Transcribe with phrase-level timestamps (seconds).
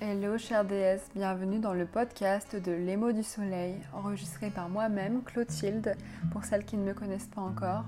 [0.00, 5.96] Hello chère déesse, bienvenue dans le podcast de L'émo du soleil, enregistré par moi-même, Clotilde,
[6.30, 7.84] pour celles qui ne me connaissent pas encore.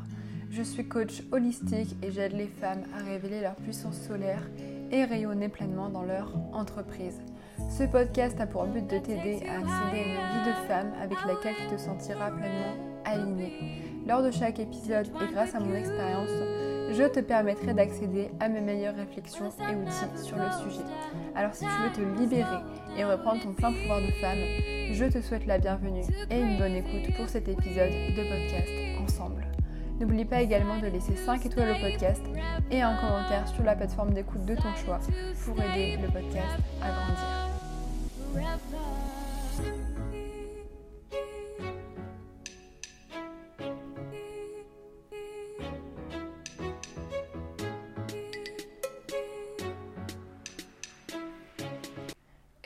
[0.50, 4.42] Je suis coach holistique et j'aide les femmes à révéler leur puissance solaire
[4.90, 7.20] et rayonner pleinement dans leur entreprise.
[7.70, 11.18] Ce podcast a pour but de t'aider à accéder à une vie de femme avec
[11.24, 12.74] laquelle tu te sentiras pleinement
[13.04, 13.84] alignée.
[14.04, 16.30] Lors de chaque épisode et grâce à mon expérience,
[16.92, 20.84] je te permettrai d'accéder à mes meilleures réflexions et outils sur le sujet.
[21.34, 22.58] Alors si tu veux te libérer
[22.96, 24.38] et reprendre ton plein pouvoir de femme,
[24.92, 28.70] je te souhaite la bienvenue et une bonne écoute pour cet épisode de podcast
[29.02, 29.46] ensemble.
[30.00, 32.22] N'oublie pas également de laisser 5 étoiles au podcast
[32.70, 34.98] et un commentaire sur la plateforme d'écoute de ton choix
[35.44, 37.50] pour aider le podcast à grandir.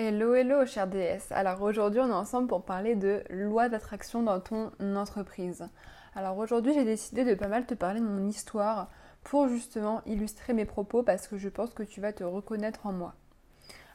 [0.07, 1.31] Hello, hello, chère DS.
[1.31, 5.67] Alors aujourd'hui, on est ensemble pour parler de loi d'attraction dans ton entreprise.
[6.15, 8.91] Alors aujourd'hui, j'ai décidé de pas mal te parler de mon histoire
[9.23, 12.93] pour justement illustrer mes propos parce que je pense que tu vas te reconnaître en
[12.93, 13.15] moi.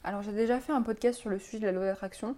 [0.03, 2.36] Alors j'ai déjà fait un podcast sur le sujet de la loi d'attraction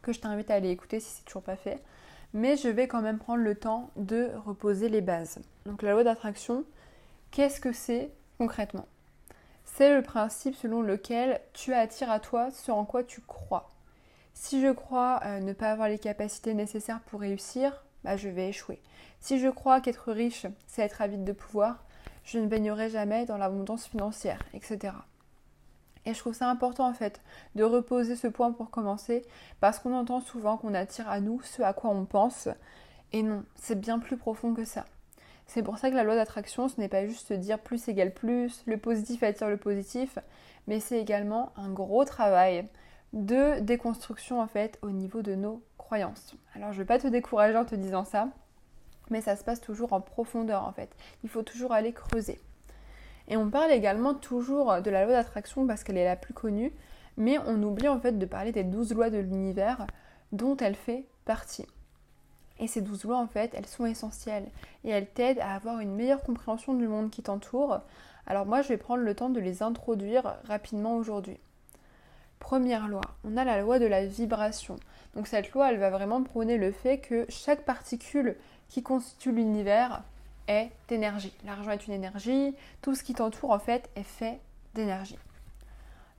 [0.00, 1.84] que je t'invite à aller écouter si c'est toujours pas fait,
[2.32, 5.40] mais je vais quand même prendre le temps de reposer les bases.
[5.66, 6.64] Donc la loi d'attraction,
[7.30, 8.86] qu'est-ce que c'est concrètement?
[9.76, 13.68] C'est le principe selon lequel tu attires à toi ce en quoi tu crois.
[14.32, 18.48] Si je crois euh, ne pas avoir les capacités nécessaires pour réussir, bah, je vais
[18.48, 18.80] échouer.
[19.20, 21.84] Si je crois qu'être riche, c'est être avide de pouvoir,
[22.24, 24.94] je ne baignerai jamais dans l'abondance financière, etc.
[26.06, 27.20] Et je trouve ça important en fait
[27.54, 29.26] de reposer ce point pour commencer
[29.60, 32.48] parce qu'on entend souvent qu'on attire à nous ce à quoi on pense.
[33.12, 34.86] Et non, c'est bien plus profond que ça.
[35.46, 38.62] C'est pour ça que la loi d'attraction, ce n'est pas juste dire plus égale plus,
[38.66, 40.18] le positif attire le positif,
[40.66, 42.66] mais c'est également un gros travail
[43.12, 46.34] de déconstruction en fait au niveau de nos croyances.
[46.54, 48.28] Alors je ne vais pas te décourager en te disant ça,
[49.08, 50.90] mais ça se passe toujours en profondeur en fait.
[51.22, 52.40] Il faut toujours aller creuser.
[53.28, 56.72] Et on parle également toujours de la loi d'attraction parce qu'elle est la plus connue,
[57.16, 59.86] mais on oublie en fait de parler des douze lois de l'univers
[60.32, 61.66] dont elle fait partie.
[62.58, 64.48] Et ces douze lois, en fait, elles sont essentielles
[64.84, 67.80] et elles t'aident à avoir une meilleure compréhension du monde qui t'entoure.
[68.26, 71.38] Alors moi, je vais prendre le temps de les introduire rapidement aujourd'hui.
[72.38, 74.76] Première loi, on a la loi de la vibration.
[75.14, 78.36] Donc cette loi, elle va vraiment prôner le fait que chaque particule
[78.68, 80.02] qui constitue l'univers
[80.48, 81.32] est énergie.
[81.44, 84.38] L'argent est une énergie, tout ce qui t'entoure en fait est fait
[84.74, 85.18] d'énergie.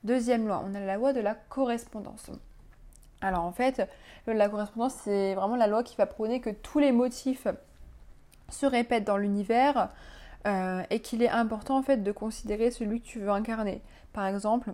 [0.03, 2.29] Deuxième loi, on a la loi de la correspondance.
[3.21, 3.89] Alors en fait,
[4.27, 7.47] la correspondance, c'est vraiment la loi qui va prôner que tous les motifs
[8.49, 9.89] se répètent dans l'univers
[10.45, 13.81] euh, et qu'il est important en fait de considérer celui que tu veux incarner.
[14.13, 14.73] Par exemple,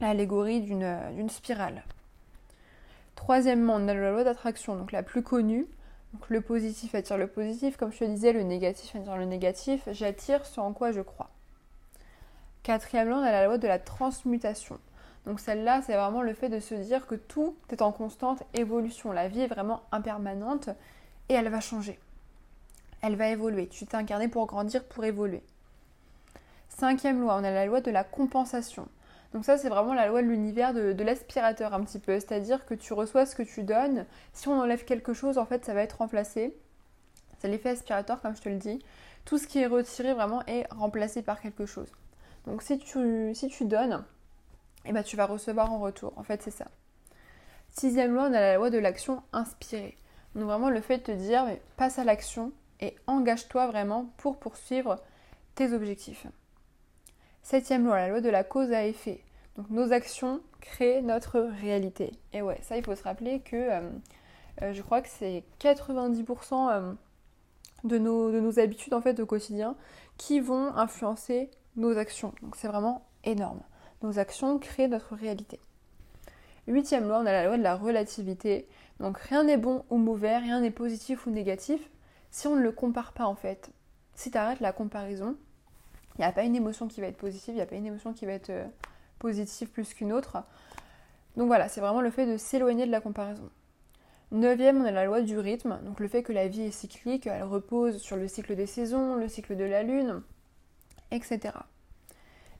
[0.00, 1.84] l'allégorie d'une spirale.
[3.14, 5.66] Troisièmement, on a la loi d'attraction, donc la plus connue.
[6.28, 9.88] Le positif attire le positif, comme je te disais, le négatif attire le négatif.
[9.92, 11.30] J'attire ce en quoi je crois.
[12.62, 14.78] Quatrièmement, on a la loi de la transmutation.
[15.26, 19.12] Donc celle-là, c'est vraiment le fait de se dire que tout est en constante évolution.
[19.12, 20.68] La vie est vraiment impermanente
[21.28, 21.98] et elle va changer.
[23.02, 23.68] Elle va évoluer.
[23.68, 25.42] Tu t'es incarné pour grandir, pour évoluer.
[26.68, 28.88] Cinquième loi, on a la loi de la compensation.
[29.32, 32.14] Donc ça, c'est vraiment la loi de l'univers de, l'aspirateur un petit peu.
[32.14, 34.06] C'est-à-dire que tu reçois ce que tu donnes.
[34.32, 36.56] Si on enlève quelque chose, en fait, ça va être remplacé.
[37.38, 38.84] C'est l'effet aspirateur, comme je te le dis.
[39.24, 41.88] Tout ce qui est retiré vraiment est remplacé par quelque chose.
[42.46, 44.04] Donc si tu donnes,
[44.84, 46.12] et bah, tu vas recevoir en retour.
[46.16, 46.66] En fait, c'est ça.
[47.70, 49.96] Sixième loi, on a la loi de l'action inspirée.
[50.34, 51.44] Donc vraiment le fait de te dire,
[51.76, 55.00] passe à l'action et engage-toi vraiment pour poursuivre
[55.54, 56.26] tes objectifs.
[57.42, 59.22] Septième loi, la loi de la cause à effet.
[59.56, 62.12] Donc nos actions créent notre réalité.
[62.32, 63.80] Et ouais, ça il faut se rappeler que euh,
[64.62, 66.92] euh, je crois que c'est 90% euh,
[67.84, 69.76] de, nos, de nos habitudes en fait au quotidien
[70.16, 72.32] qui vont influencer nos actions.
[72.42, 73.60] Donc c'est vraiment énorme.
[74.02, 75.60] Nos actions créent notre réalité.
[76.66, 78.68] Huitième loi, on a la loi de la relativité.
[79.00, 81.80] Donc rien n'est bon ou mauvais, rien n'est positif ou négatif
[82.30, 83.70] si on ne le compare pas en fait.
[84.14, 85.36] Si tu arrêtes la comparaison,
[86.16, 87.86] il n'y a pas une émotion qui va être positive, il n'y a pas une
[87.86, 88.66] émotion qui va être euh,
[89.18, 90.38] positive plus qu'une autre.
[91.36, 93.48] Donc voilà, c'est vraiment le fait de s'éloigner de la comparaison.
[94.30, 97.26] Neuvième, on a la loi du rythme, donc le fait que la vie est cyclique,
[97.26, 100.22] elle repose sur le cycle des saisons, le cycle de la lune,
[101.10, 101.52] etc.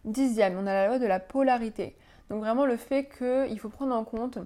[0.04, 1.96] Dixième, on a la loi de la polarité.
[2.28, 4.38] Donc vraiment le fait qu'il faut prendre en compte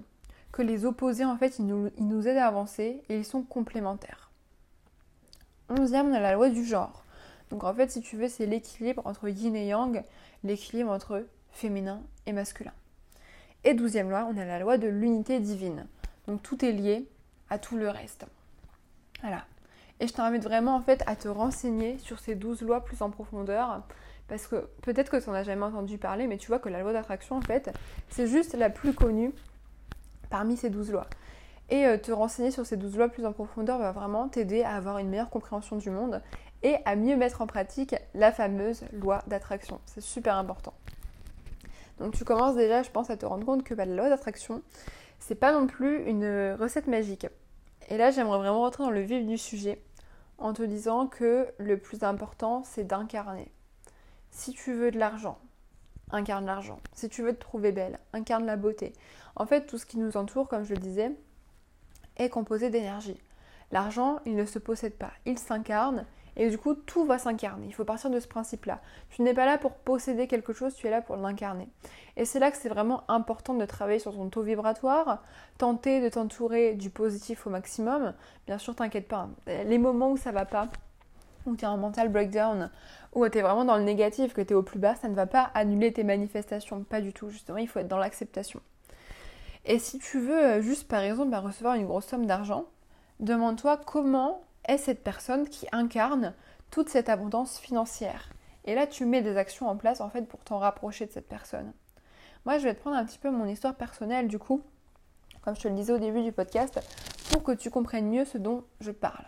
[0.51, 4.31] que les opposés, en fait, ils nous, aident à avancer et ils sont complémentaires.
[5.69, 7.03] Onzième, on a la loi du genre.
[7.49, 10.03] Donc en fait, si tu veux, c'est l'équilibre entre yin et yang,
[10.43, 12.73] l'équilibre entre féminin et masculin.
[13.63, 15.87] Et douzième loi, on a la loi de l'unité divine.
[16.27, 17.07] Donc tout est lié
[17.49, 18.25] à tout le reste.
[19.21, 19.45] Voilà.
[19.99, 23.09] Et je t'invite vraiment en fait à te renseigner sur ces douze lois plus en
[23.09, 23.81] profondeur.
[24.27, 26.81] Parce que peut-être que tu n'en as jamais entendu parler, mais tu vois que la
[26.81, 27.71] loi d'attraction, en fait,
[28.09, 29.33] c'est juste la plus connue
[30.29, 31.07] parmi ces douze lois.
[31.69, 34.75] Et euh, te renseigner sur ces douze lois plus en profondeur va vraiment t'aider à
[34.75, 36.21] avoir une meilleure compréhension du monde
[36.63, 39.79] et à mieux mettre en pratique la fameuse loi d'attraction.
[39.85, 40.73] C'est super important.
[41.99, 44.61] Donc tu commences déjà, je pense, à te rendre compte que bah, la loi d'attraction,
[45.19, 47.27] c'est pas non plus une recette magique.
[47.89, 49.81] Et là, j'aimerais vraiment rentrer dans le vif du sujet
[50.37, 53.51] en te disant que le plus important, c'est d'incarner.
[54.37, 55.39] Si tu veux de l'argent,
[56.11, 56.79] incarne l'argent.
[56.93, 58.93] Si tu veux te trouver belle, incarne la beauté.
[59.35, 61.11] En fait, tout ce qui nous entoure, comme je le disais,
[62.17, 63.19] est composé d'énergie.
[63.71, 66.05] L'argent, il ne se possède pas, il s'incarne
[66.35, 67.65] et du coup, tout va s'incarner.
[67.65, 68.79] Il faut partir de ce principe-là.
[69.09, 71.67] Tu n'es pas là pour posséder quelque chose, tu es là pour l'incarner.
[72.15, 75.23] Et c'est là que c'est vraiment important de travailler sur ton taux vibratoire,
[75.57, 78.13] tenter de t'entourer du positif au maximum.
[78.45, 79.29] Bien sûr, t'inquiète pas.
[79.47, 79.63] Hein.
[79.65, 80.69] Les moments où ça va pas,
[81.47, 82.69] où tu as un mental breakdown,
[83.13, 85.15] où tu es vraiment dans le négatif, que tu es au plus bas, ça ne
[85.15, 86.83] va pas annuler tes manifestations.
[86.83, 87.29] Pas du tout.
[87.29, 88.61] Justement, il faut être dans l'acceptation.
[89.65, 92.65] Et si tu veux euh, juste par exemple bah, recevoir une grosse somme d'argent,
[93.19, 96.33] demande-toi comment est cette personne qui incarne
[96.71, 98.29] toute cette abondance financière.
[98.65, 101.27] Et là, tu mets des actions en place en fait pour t'en rapprocher de cette
[101.27, 101.73] personne.
[102.45, 104.61] Moi, je vais te prendre un petit peu mon histoire personnelle du coup,
[105.41, 106.79] comme je te le disais au début du podcast,
[107.31, 109.25] pour que tu comprennes mieux ce dont je parle.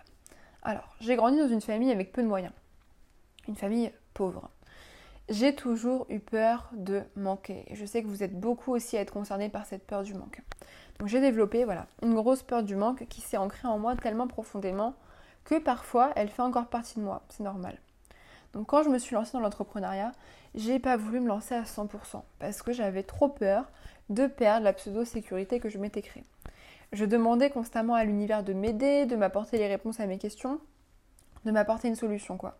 [0.63, 2.53] Alors, j'ai grandi dans une famille avec peu de moyens,
[3.47, 4.49] une famille pauvre.
[5.29, 7.65] J'ai toujours eu peur de manquer.
[7.71, 10.41] je sais que vous êtes beaucoup aussi à être concernés par cette peur du manque.
[10.97, 14.27] Donc j'ai développé voilà, une grosse peur du manque qui s'est ancrée en moi tellement
[14.27, 14.95] profondément
[15.45, 17.77] que parfois elle fait encore partie de moi, c'est normal.
[18.53, 20.11] Donc quand je me suis lancée dans l'entrepreneuriat,
[20.55, 23.65] j'ai pas voulu me lancer à 100% parce que j'avais trop peur
[24.09, 26.25] de perdre la pseudo-sécurité que je m'étais créée.
[26.91, 30.59] Je demandais constamment à l'univers de m'aider, de m'apporter les réponses à mes questions,
[31.45, 32.57] de m'apporter une solution quoi.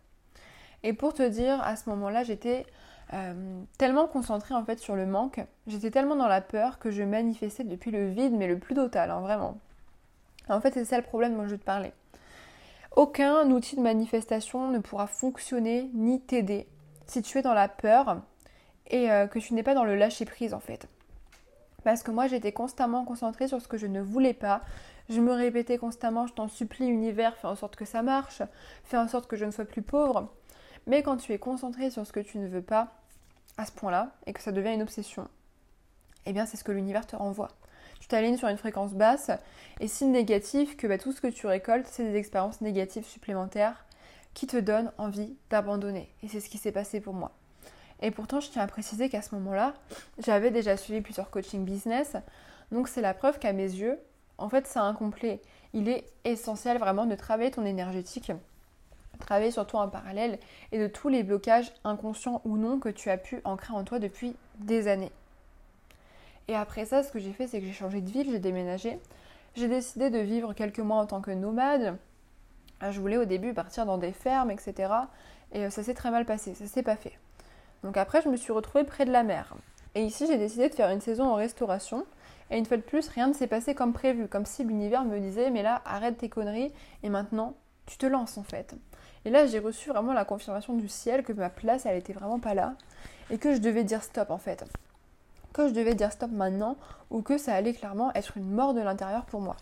[0.84, 2.66] Et pour te dire, à ce moment-là, j'étais
[3.14, 7.04] euh, tellement concentrée en fait sur le manque, j'étais tellement dans la peur que je
[7.04, 9.58] manifestais depuis le vide, mais le plus total, hein, vraiment.
[10.48, 11.94] En fait, c'est ça le problème dont je te parlais.
[12.96, 16.68] Aucun outil de manifestation ne pourra fonctionner ni t'aider
[17.08, 18.22] si tu es dans la peur
[18.88, 20.88] et euh, que tu n'es pas dans le lâcher prise en fait.
[21.84, 24.62] Parce que moi j'étais constamment concentrée sur ce que je ne voulais pas.
[25.10, 28.42] Je me répétais constamment, je t'en supplie univers, fais en sorte que ça marche,
[28.84, 30.32] fais en sorte que je ne sois plus pauvre.
[30.88, 32.94] Mais quand tu es concentré sur ce que tu ne veux pas
[33.58, 35.28] à ce point-là et que ça devient une obsession,
[36.26, 37.50] eh bien c'est ce que l'univers te renvoie
[38.00, 39.32] tu t'alignes sur une fréquence basse,
[39.80, 43.86] et signe négatif que bah, tout ce que tu récoltes, c'est des expériences négatives supplémentaires
[44.34, 46.14] qui te donnent envie d'abandonner.
[46.24, 47.32] Et c'est ce qui s'est passé pour moi.
[48.02, 49.74] Et pourtant, je tiens à préciser qu'à ce moment-là,
[50.20, 52.16] j'avais déjà suivi plusieurs coaching business,
[52.72, 54.00] donc c'est la preuve qu'à mes yeux,
[54.38, 55.42] en fait, c'est incomplet.
[55.74, 58.32] Il est essentiel vraiment de travailler ton énergétique,
[59.20, 60.40] travailler sur toi en parallèle
[60.72, 64.00] et de tous les blocages inconscients ou non que tu as pu ancrer en toi
[64.00, 65.12] depuis des années.
[66.48, 68.98] Et après ça, ce que j'ai fait, c'est que j'ai changé de ville, j'ai déménagé.
[69.56, 71.98] J'ai décidé de vivre quelques mois en tant que nomade.
[72.82, 74.94] Je voulais au début partir dans des fermes, etc.
[75.52, 77.18] Et euh, ça s'est très mal passé, ça s'est pas fait.
[77.84, 79.56] Donc après, je me suis retrouvée près de la mer.
[79.96, 82.06] Et ici, j'ai décidé de faire une saison en restauration.
[82.52, 85.20] Et une fois de plus, rien ne s'est passé comme prévu, comme si l'univers me
[85.20, 86.74] disait Mais là, arrête tes conneries
[87.04, 88.76] et maintenant, tu te lances en fait.
[89.26, 92.40] Et là, j'ai reçu vraiment la confirmation du ciel que ma place, elle était vraiment
[92.40, 92.74] pas là
[93.30, 94.66] et que je devais dire stop en fait
[95.54, 96.78] que je devais dire stop maintenant
[97.10, 99.58] ou que ça allait clairement être une mort de l'intérieur pour moi.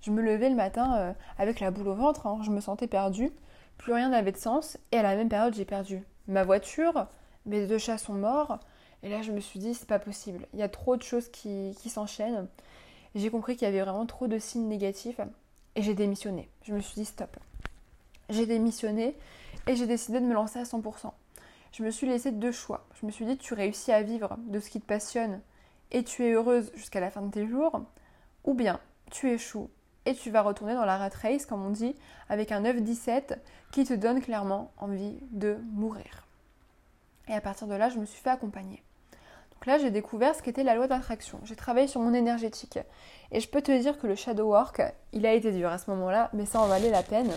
[0.00, 2.38] Je me levais le matin euh, avec la boule au ventre, hein.
[2.42, 3.30] je me sentais perdue,
[3.78, 7.06] plus rien n'avait de sens et à la même période j'ai perdu ma voiture,
[7.46, 8.58] mes deux chats sont morts
[9.02, 11.28] et là je me suis dit c'est pas possible, il y a trop de choses
[11.28, 12.48] qui, qui s'enchaînent.
[13.14, 15.20] J'ai compris qu'il y avait vraiment trop de signes négatifs
[15.74, 16.50] et j'ai démissionné.
[16.62, 17.36] Je me suis dit stop.
[18.28, 19.16] J'ai démissionné
[19.66, 21.12] et j'ai décidé de me lancer à 100%
[21.76, 22.86] je me suis laissé deux choix.
[22.98, 25.42] Je me suis dit, tu réussis à vivre de ce qui te passionne
[25.90, 27.82] et tu es heureuse jusqu'à la fin de tes jours,
[28.44, 29.68] ou bien tu échoues
[30.06, 31.94] et tu vas retourner dans la rat race, comme on dit,
[32.30, 33.38] avec un 9-17
[33.72, 36.25] qui te donne clairement envie de mourir.
[37.28, 38.82] Et à partir de là, je me suis fait accompagner.
[39.52, 41.40] Donc là, j'ai découvert ce qu'était la loi d'attraction.
[41.44, 42.78] J'ai travaillé sur mon énergétique.
[43.32, 45.90] Et je peux te dire que le shadow work, il a été dur à ce
[45.90, 47.32] moment-là, mais ça en valait la peine.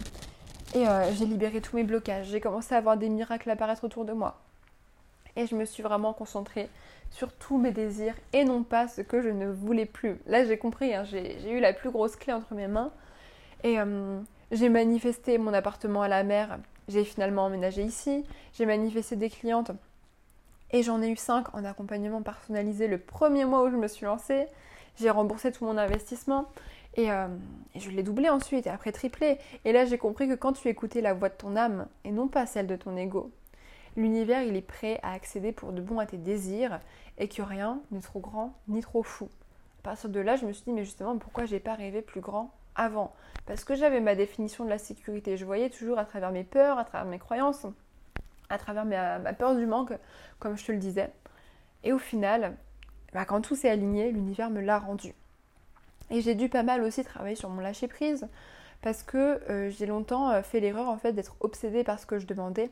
[0.75, 2.27] Et euh, j'ai libéré tous mes blocages.
[2.27, 4.39] J'ai commencé à avoir des miracles apparaître autour de moi.
[5.36, 6.69] Et je me suis vraiment concentrée
[7.10, 10.19] sur tous mes désirs et non pas ce que je ne voulais plus.
[10.27, 12.91] Là, j'ai compris, hein, j'ai eu la plus grosse clé entre mes mains.
[13.63, 14.19] Et euh,
[14.51, 16.60] j'ai manifesté mon appartement à la mer.
[16.89, 18.25] J'ai finalement emménagé ici.
[18.53, 19.72] J'ai manifesté des clientes
[20.72, 24.05] Et j'en ai eu 5 en accompagnement personnalisé le premier mois où je me suis
[24.05, 24.48] lancée.
[25.00, 26.48] J'ai remboursé tout mon investissement.
[26.98, 27.27] Euh,
[27.75, 29.38] et, je l'ai doublé ensuite, et après triplé.
[29.65, 32.27] Et là, j'ai compris que quand tu écoutais la voix de ton âme, et non
[32.27, 33.31] pas celle de ton ego,
[33.96, 36.79] l'univers, il est prêt à accéder pour de bon à tes désirs,
[37.19, 39.29] et que rien n'est trop grand ni trop fou.
[39.81, 42.22] À partir de là, je me suis dit, mais justement, pourquoi j'ai pas rêvé plus
[42.22, 43.13] grand avant
[43.45, 45.38] Parce que j'avais ma définition de la sécurité.
[45.38, 47.65] Je voyais toujours à travers mes peurs, à travers mes croyances,
[48.50, 49.93] à travers ma, peur du manque,
[50.39, 51.12] comme je te le disais.
[51.83, 52.55] Et au final,
[53.13, 55.13] bah, quand tout s'est aligné, l'univers me l'a rendu.
[56.09, 58.27] Et j'ai dû pas mal aussi travailler sur mon lâcher prise
[58.81, 62.17] parce que euh, j'ai longtemps euh, fait l'erreur en fait d'être obsédée par ce que
[62.17, 62.71] je demandais.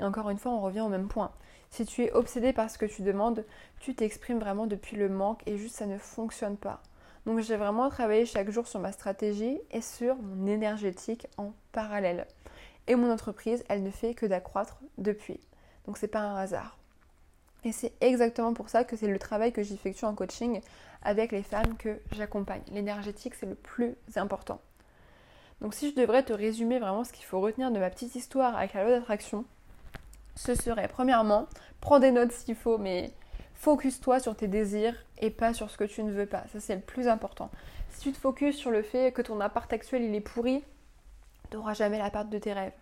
[0.00, 1.30] Et encore une fois, on revient au même point.
[1.70, 3.44] Si tu es obsédé par ce que tu demandes,
[3.78, 6.82] tu t'exprimes vraiment depuis le manque et juste ça ne fonctionne pas.
[7.26, 12.26] Donc j'ai vraiment travaillé chaque jour sur ma stratégie et sur mon énergétique en parallèle.
[12.86, 15.40] Et mon entreprise, elle ne fait que d'accroître depuis.
[15.86, 16.76] Donc c'est pas un hasard.
[17.64, 20.60] Et c'est exactement pour ça que c'est le travail que j'effectue en coaching
[21.02, 22.62] avec les femmes que j'accompagne.
[22.72, 24.60] L'énergétique, c'est le plus important.
[25.62, 28.56] Donc si je devrais te résumer vraiment ce qu'il faut retenir de ma petite histoire
[28.56, 29.46] avec la loi d'attraction,
[30.36, 31.46] ce serait premièrement,
[31.80, 33.12] prends des notes s'il faut, mais
[33.54, 36.44] focus-toi sur tes désirs et pas sur ce que tu ne veux pas.
[36.52, 37.50] Ça c'est le plus important.
[37.90, 40.62] Si tu te focuses sur le fait que ton appart actuel il est pourri,
[41.50, 42.72] tu n'auras jamais l'appart de tes rêves.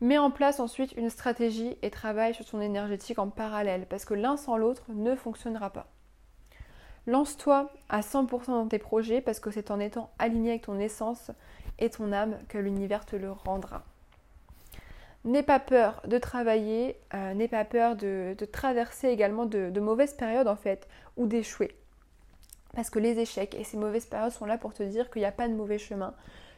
[0.00, 4.14] Mets en place ensuite une stratégie et travaille sur ton énergétique en parallèle parce que
[4.14, 5.86] l'un sans l'autre ne fonctionnera pas.
[7.06, 11.30] Lance-toi à 100% dans tes projets parce que c'est en étant aligné avec ton essence
[11.78, 13.84] et ton âme que l'univers te le rendra.
[15.24, 20.48] N'aie pas peur de travailler, euh, n'aie pas peur de, traverser également de, mauvaises périodes
[20.48, 21.74] en fait, ou d'échouer.
[22.74, 25.26] Parce que les échecs et ces mauvaises périodes sont là pour te dire qu'il n'y
[25.26, 26.14] a pas de mauvais chemin,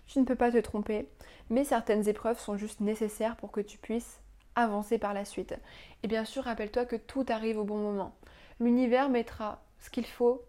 [0.06, 1.08] tu ne peux pas te tromper,
[1.50, 4.20] mais certaines épreuves sont juste nécessaires pour que tu puisses
[4.56, 5.54] avancer par la suite.
[6.02, 8.14] Et bien sûr, rappelle-toi que tout arrive au bon moment.
[8.58, 10.42] L'univers mettra ce qu'il faut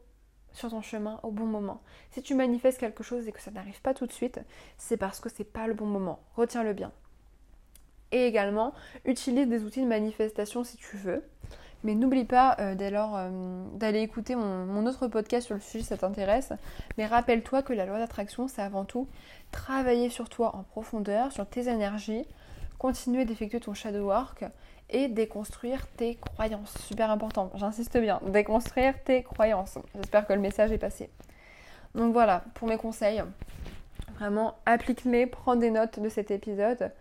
[0.53, 1.81] sur ton chemin au bon moment.
[2.11, 4.39] Si tu manifestes quelque chose et que ça n'arrive pas tout de suite,
[4.77, 6.19] c'est parce que c'est pas le bon moment.
[6.35, 6.91] Retiens-le bien.
[8.11, 8.73] Et également,
[9.05, 11.23] utilise des outils de manifestation si tu veux.
[11.83, 15.89] Mais n'oublie pas euh, euh, d'aller écouter mon, mon, autre podcast sur le sujet si
[15.89, 16.51] ça t'intéresse.
[16.97, 19.07] Mais rappelle-toi que la loi d'attraction, c'est avant tout
[19.51, 22.25] travailler sur toi en profondeur, sur tes énergies,
[22.79, 24.45] continuer d'effectuer ton shadow work
[24.89, 26.77] et déconstruire tes croyances.
[26.79, 29.77] Super important, j'insiste bien, déconstruire tes croyances.
[29.95, 31.09] J'espère que le message est passé.
[31.95, 33.23] Donc voilà, pour mes conseils,
[34.17, 36.91] vraiment applique-les, prends des notes de cet épisode.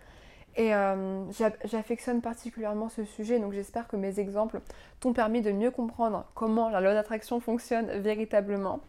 [0.57, 1.31] Et euh,
[1.65, 4.61] j'affectionne particulièrement ce sujet, donc j'espère que mes exemples
[5.01, 8.81] t'ont permis de mieux comprendre comment la loi d'attraction fonctionne véritablement.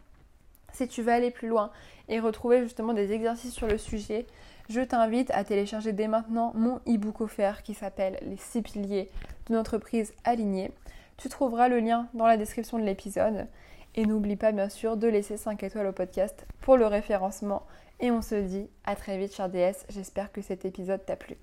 [0.72, 1.70] Si tu veux aller plus loin
[2.08, 4.26] et retrouver justement des exercices sur le sujet,
[4.70, 9.10] je t'invite à télécharger dès maintenant mon e-book offert qui s'appelle Les 6 piliers
[9.46, 10.72] d'une entreprise alignée.
[11.18, 13.46] Tu trouveras le lien dans la description de l'épisode.
[13.94, 17.64] Et n'oublie pas bien sûr de laisser 5 étoiles au podcast pour le référencement.
[18.00, 19.86] Et on se dit à très vite, chers DS.
[19.88, 21.36] J'espère que cet épisode t'a plu.